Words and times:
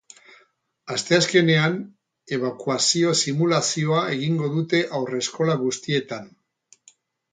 Asteazkenean, 0.95 1.75
ebakuazio-simulazioa 2.39 4.01
egingo 4.15 4.49
dute 4.57 4.83
haurreskola 4.97 5.59
guztietan. 5.65 6.27